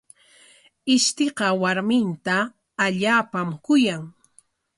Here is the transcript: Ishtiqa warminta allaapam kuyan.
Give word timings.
Ishtiqa 0.95 1.47
warminta 1.61 2.37
allaapam 2.85 3.49
kuyan. 3.65 4.03